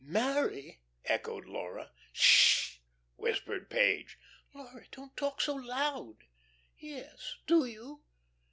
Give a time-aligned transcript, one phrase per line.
[0.03, 1.91] "Marry?" echoed Laura.
[2.11, 2.81] "Sh h!"
[3.17, 4.17] whispered Page.
[4.51, 6.23] "Laura don't talk so loud.
[6.75, 8.01] Yes, do you?"